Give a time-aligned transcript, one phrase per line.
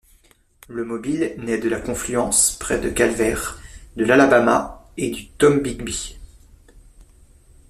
[0.67, 3.59] Le Mobile naît de la confluence, près de Calvert,
[3.97, 6.17] de l'Alabama et du Tombigbee.